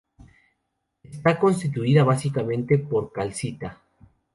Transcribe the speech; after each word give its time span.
Está 1.03 1.37
constituida 1.37 2.03
básicamente 2.03 2.79
por 2.79 3.11
calcita. 3.11 3.79